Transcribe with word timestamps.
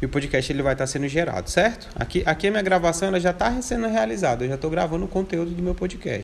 e 0.00 0.06
o 0.06 0.08
podcast 0.08 0.52
ele 0.52 0.62
vai 0.62 0.72
estar 0.74 0.86
sendo 0.86 1.08
gerado, 1.08 1.50
certo? 1.50 1.88
Aqui, 1.94 2.22
aqui 2.24 2.46
a 2.46 2.50
minha 2.50 2.62
gravação 2.62 3.08
ela 3.08 3.18
já 3.18 3.30
está 3.30 3.60
sendo 3.60 3.88
realizada, 3.88 4.44
eu 4.44 4.48
já 4.48 4.54
estou 4.54 4.70
gravando 4.70 5.04
o 5.04 5.08
conteúdo 5.08 5.50
do 5.50 5.62
meu 5.62 5.74
podcast. 5.74 6.16